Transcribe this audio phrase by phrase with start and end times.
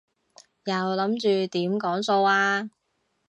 [0.63, 2.71] 又諗住點講數啊？